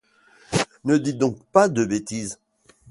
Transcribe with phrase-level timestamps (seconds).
[0.83, 2.39] Ne dites donc pas de bêtises.